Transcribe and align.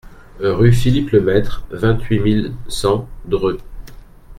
Rue 0.39 0.73
Philippe 0.73 1.11
Lemaître, 1.11 1.63
vingt-huit 1.69 2.17
mille 2.17 2.53
cent 2.67 3.07
Dreux 3.25 3.59